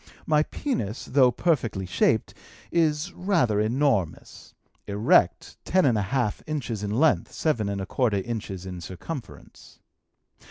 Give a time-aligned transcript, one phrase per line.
[0.25, 2.33] My penis, though perfectly shaped,
[2.71, 4.55] is rather enormous
[4.87, 9.77] erect, ten and a half inches in length, seven and a quarter inches in circumference.